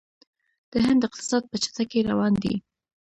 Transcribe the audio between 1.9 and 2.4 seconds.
روان